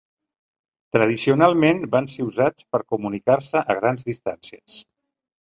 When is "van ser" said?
1.97-2.25